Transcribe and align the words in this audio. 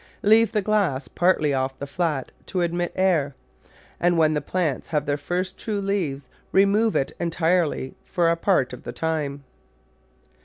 Leave 0.23 0.51
die 0.51 0.61
glass 0.61 1.07
partly 1.07 1.53
off 1.53 1.77
the 1.77 1.85
flat 1.85 2.31
to 2.47 2.61
admit 2.61 2.91
air, 2.95 3.35
and 3.99 4.17
when 4.17 4.33
the 4.33 4.41
plants 4.41 4.87
have 4.87 5.05
their 5.05 5.15
first 5.15 5.59
true 5.59 5.79
leaves 5.79 6.27
remove 6.51 6.95
it 6.95 7.11
entirely 7.19 7.93
for 8.03 8.27
a 8.29 8.35
part 8.35 8.73
of 8.73 8.81
the 8.81 8.91
time. 8.91 9.43